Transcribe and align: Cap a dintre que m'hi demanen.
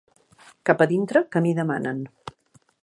Cap 0.69 0.81
a 0.85 0.87
dintre 0.93 1.23
que 1.35 1.43
m'hi 1.47 1.53
demanen. 1.61 2.03